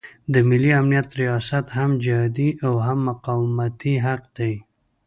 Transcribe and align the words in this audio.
د 0.33 0.35
ملي 0.49 0.71
امنیت 0.81 1.07
ریاست 1.21 1.65
هم 1.77 1.89
جهادي 2.03 2.49
او 2.65 2.73
مقاومتي 3.07 3.93
حق 4.05 4.21
دی. 4.37 4.53